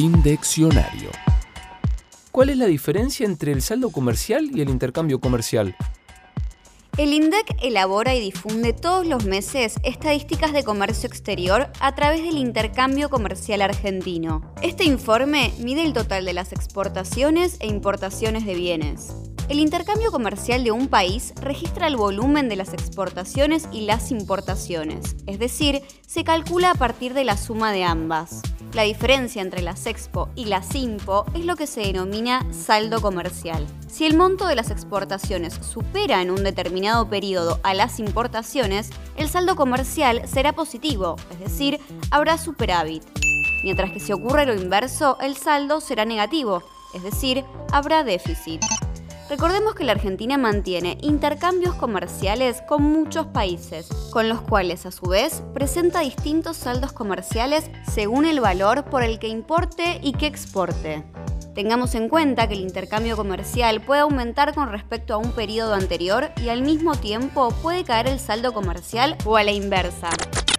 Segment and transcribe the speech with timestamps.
[0.00, 1.10] Indeccionario.
[2.32, 5.76] ¿Cuál es la diferencia entre el saldo comercial y el intercambio comercial?
[6.96, 12.38] El INDEC elabora y difunde todos los meses estadísticas de comercio exterior a través del
[12.38, 14.54] intercambio comercial argentino.
[14.62, 19.12] Este informe mide el total de las exportaciones e importaciones de bienes.
[19.50, 25.16] El intercambio comercial de un país registra el volumen de las exportaciones y las importaciones,
[25.26, 28.40] es decir, se calcula a partir de la suma de ambas.
[28.72, 33.66] La diferencia entre las Expo y las Impo es lo que se denomina saldo comercial.
[33.88, 39.28] Si el monto de las exportaciones supera en un determinado periodo a las importaciones, el
[39.28, 41.80] saldo comercial será positivo, es decir,
[42.12, 43.02] habrá superávit.
[43.64, 46.62] Mientras que si ocurre lo inverso, el saldo será negativo,
[46.94, 48.62] es decir, habrá déficit.
[49.30, 55.06] Recordemos que la Argentina mantiene intercambios comerciales con muchos países, con los cuales a su
[55.06, 61.04] vez presenta distintos saldos comerciales según el valor por el que importe y que exporte.
[61.54, 66.32] Tengamos en cuenta que el intercambio comercial puede aumentar con respecto a un periodo anterior
[66.42, 70.10] y al mismo tiempo puede caer el saldo comercial o a la inversa.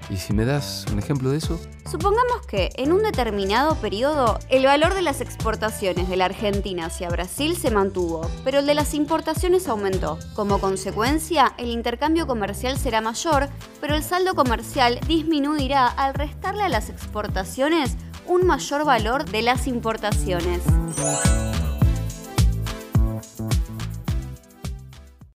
[0.10, 1.60] ¿Y si me das un ejemplo de eso?
[1.90, 7.10] Supongamos que en un determinado periodo el valor de las exportaciones de la Argentina hacia
[7.10, 10.20] Brasil se mantuvo, pero el de las importaciones aumentó.
[10.36, 13.50] Como consecuencia, el intercambio comercial será mayor,
[13.80, 19.68] pero el saldo comercial disminuirá al restarle a las exportaciones un mayor valor de las
[19.68, 20.62] importaciones.